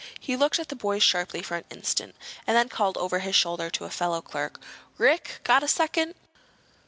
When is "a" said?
3.85-3.91, 5.61-5.67